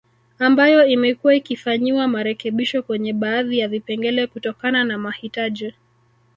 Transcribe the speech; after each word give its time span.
Ambayo 0.39 0.85
imekuwa 0.85 1.35
ikifanyiwa 1.35 2.07
marekebisho 2.07 2.83
kwenye 2.83 3.13
baadhi 3.13 3.59
ya 3.59 3.67
vipengele 3.67 4.27
kutokana 4.27 4.83
na 4.83 4.97
mahitaji 4.97 5.73